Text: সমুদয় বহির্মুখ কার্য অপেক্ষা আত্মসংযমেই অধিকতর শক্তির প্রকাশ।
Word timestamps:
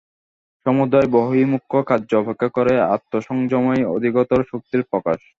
সমুদয় 0.65 1.07
বহির্মুখ 1.15 1.63
কার্য 1.89 2.11
অপেক্ষা 2.21 2.49
আত্মসংযমেই 2.95 3.83
অধিকতর 3.95 4.39
শক্তির 4.51 4.81
প্রকাশ। 4.91 5.19